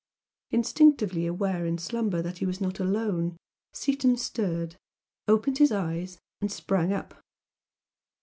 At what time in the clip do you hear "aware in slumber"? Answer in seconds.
1.27-2.23